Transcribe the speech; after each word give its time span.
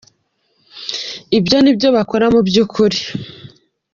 Ibyo 1.37 1.57
ni 1.61 1.71
byo 1.77 1.87
bakora 1.95 2.25
mu 2.33 2.41
by’ukuri. 2.47 2.99